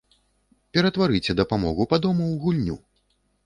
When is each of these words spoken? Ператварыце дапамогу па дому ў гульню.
Ператварыце 0.77 1.37
дапамогу 1.41 1.89
па 1.95 2.03
дому 2.09 2.25
ў 2.33 2.35
гульню. 2.47 2.83